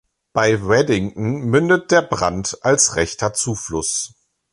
[0.33, 4.15] Bei Waddington mündet der Brant als rechter Zufluss.